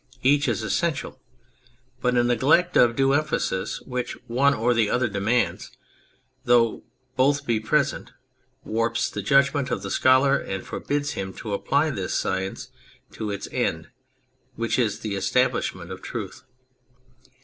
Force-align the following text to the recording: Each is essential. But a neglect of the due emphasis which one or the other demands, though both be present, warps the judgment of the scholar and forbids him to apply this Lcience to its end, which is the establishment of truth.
Each 0.23 0.47
is 0.47 0.63
essential. 0.63 1.21
But 2.01 2.17
a 2.17 2.23
neglect 2.23 2.75
of 2.75 2.89
the 2.89 2.93
due 2.95 3.13
emphasis 3.13 3.81
which 3.81 4.13
one 4.25 4.55
or 4.55 4.73
the 4.73 4.89
other 4.89 5.07
demands, 5.07 5.69
though 6.43 6.81
both 7.15 7.45
be 7.45 7.59
present, 7.59 8.11
warps 8.63 9.11
the 9.11 9.21
judgment 9.21 9.69
of 9.69 9.83
the 9.83 9.91
scholar 9.91 10.37
and 10.39 10.65
forbids 10.65 11.11
him 11.11 11.33
to 11.33 11.53
apply 11.53 11.91
this 11.91 12.19
Lcience 12.23 12.69
to 13.11 13.29
its 13.29 13.47
end, 13.51 13.89
which 14.55 14.79
is 14.79 15.01
the 15.01 15.13
establishment 15.15 15.91
of 15.91 16.01
truth. 16.01 16.45